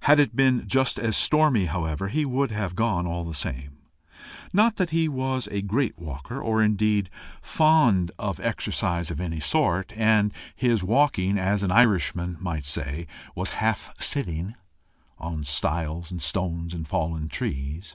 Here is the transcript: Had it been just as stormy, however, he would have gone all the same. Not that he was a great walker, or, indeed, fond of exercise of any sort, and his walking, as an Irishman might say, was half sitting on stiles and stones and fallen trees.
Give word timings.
Had 0.00 0.18
it 0.18 0.34
been 0.34 0.66
just 0.66 0.98
as 0.98 1.16
stormy, 1.16 1.66
however, 1.66 2.08
he 2.08 2.24
would 2.24 2.50
have 2.50 2.74
gone 2.74 3.06
all 3.06 3.22
the 3.22 3.32
same. 3.36 3.78
Not 4.52 4.74
that 4.78 4.90
he 4.90 5.08
was 5.08 5.46
a 5.46 5.62
great 5.62 5.96
walker, 5.96 6.42
or, 6.42 6.60
indeed, 6.60 7.08
fond 7.40 8.10
of 8.18 8.40
exercise 8.40 9.12
of 9.12 9.20
any 9.20 9.38
sort, 9.38 9.92
and 9.96 10.34
his 10.56 10.82
walking, 10.82 11.38
as 11.38 11.62
an 11.62 11.70
Irishman 11.70 12.36
might 12.40 12.64
say, 12.64 13.06
was 13.36 13.50
half 13.62 13.94
sitting 14.00 14.56
on 15.18 15.44
stiles 15.44 16.10
and 16.10 16.20
stones 16.20 16.74
and 16.74 16.88
fallen 16.88 17.28
trees. 17.28 17.94